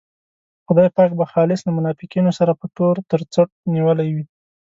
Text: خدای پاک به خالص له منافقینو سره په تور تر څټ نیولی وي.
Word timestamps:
خدای 0.65 0.89
پاک 0.95 1.11
به 1.19 1.25
خالص 1.33 1.59
له 1.65 1.71
منافقینو 1.77 2.31
سره 2.39 2.51
په 2.59 2.65
تور 2.75 2.95
تر 3.09 3.21
څټ 3.33 3.49
نیولی 3.73 4.09
وي. 4.15 4.25